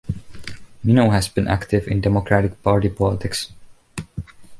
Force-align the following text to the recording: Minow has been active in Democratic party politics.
Minow 0.83 1.11
has 1.11 1.29
been 1.29 1.47
active 1.47 1.87
in 1.87 2.01
Democratic 2.01 2.63
party 2.63 2.89
politics. 2.89 3.51